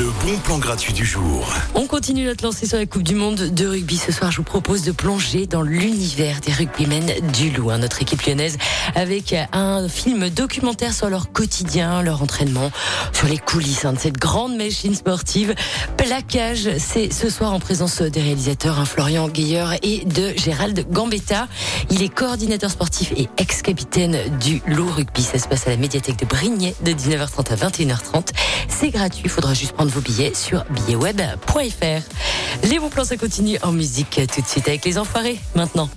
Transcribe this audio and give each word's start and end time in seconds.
Le 0.00 0.06
bon 0.24 0.38
plan 0.38 0.56
gratuit 0.56 0.94
du 0.94 1.04
jour. 1.04 1.46
On 1.74 1.86
continue 1.86 2.24
notre 2.24 2.42
lancée 2.42 2.66
sur 2.66 2.78
la 2.78 2.86
Coupe 2.86 3.02
du 3.02 3.14
Monde 3.14 3.36
de 3.36 3.66
rugby. 3.66 3.98
Ce 3.98 4.12
soir, 4.12 4.30
je 4.30 4.38
vous 4.38 4.44
propose 4.44 4.80
de 4.80 4.92
plonger 4.92 5.46
dans 5.46 5.60
l'univers 5.60 6.40
des 6.40 6.54
rugbymen 6.54 7.04
du 7.34 7.50
Loup. 7.50 7.70
Notre 7.76 8.00
équipe 8.00 8.22
lyonnaise 8.22 8.56
avec 8.94 9.34
un 9.52 9.90
film 9.90 10.30
documentaire 10.30 10.94
sur 10.94 11.10
leur 11.10 11.32
quotidien, 11.32 12.00
leur 12.00 12.22
entraînement, 12.22 12.70
sur 13.12 13.28
les 13.28 13.36
coulisses 13.36 13.84
hein, 13.84 13.92
de 13.92 13.98
cette 13.98 14.16
grande 14.16 14.56
machine 14.56 14.94
sportive. 14.94 15.54
Plaquage, 15.98 16.70
c'est 16.78 17.12
ce 17.12 17.28
soir 17.28 17.52
en 17.52 17.60
présence 17.60 18.00
des 18.00 18.22
réalisateurs 18.22 18.80
hein, 18.80 18.86
Florian 18.86 19.28
Gailleur 19.28 19.74
et 19.82 20.06
de 20.06 20.32
Gérald 20.34 20.86
Gambetta. 20.90 21.46
Il 21.90 22.02
est 22.02 22.08
coordinateur 22.08 22.70
sportif 22.70 23.12
et 23.18 23.28
ex-capitaine 23.36 24.16
du 24.40 24.62
Loup 24.66 24.90
Rugby. 24.90 25.22
Ça 25.22 25.38
se 25.38 25.46
passe 25.46 25.66
à 25.66 25.70
la 25.70 25.76
médiathèque 25.76 26.18
de 26.18 26.24
Brignais 26.24 26.74
de 26.86 26.92
19h30 26.92 27.52
à 27.52 27.68
21h30. 27.68 28.28
C'est 28.66 28.88
gratuit, 28.88 29.24
il 29.24 29.30
faudra 29.30 29.52
juste 29.52 29.72
prendre 29.72 29.89
vos 29.90 30.00
billets 30.00 30.32
sur 30.34 30.64
billetweb.fr. 30.70 32.68
Les 32.68 32.78
bons 32.78 32.88
plans, 32.88 33.04
ça 33.04 33.16
continue 33.16 33.58
en 33.62 33.72
musique 33.72 34.20
tout 34.32 34.40
de 34.40 34.46
suite 34.46 34.68
avec 34.68 34.84
les 34.84 34.98
enfoirés 34.98 35.38
maintenant. 35.54 35.88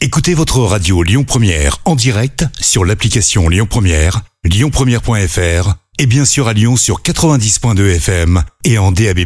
Écoutez 0.00 0.34
votre 0.34 0.58
radio 0.58 1.02
Lyon 1.02 1.24
Première 1.24 1.78
en 1.84 1.94
direct 1.94 2.44
sur 2.60 2.84
l'application 2.84 3.48
Lyon 3.48 3.66
Première, 3.70 4.22
lyonpremière.fr 4.44 5.74
et 5.98 6.06
bien 6.06 6.24
sûr 6.24 6.48
à 6.48 6.52
Lyon 6.52 6.76
sur 6.76 7.02
90.2 7.02 7.96
FM 7.96 8.42
et 8.64 8.78
en 8.78 8.90
DAB+. 8.90 9.20